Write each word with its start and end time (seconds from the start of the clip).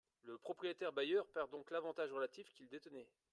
Le 0.23 0.39
propriétaire 0.39 0.91
bailleur 0.93 1.27
perd 1.27 1.51
donc 1.51 1.69
l’avantage 1.69 2.11
relatif 2.11 2.51
qu’il 2.55 2.67
détenait. 2.69 3.07